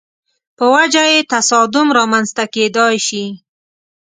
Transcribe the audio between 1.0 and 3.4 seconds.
یې تصادم رامنځته کېدای شي.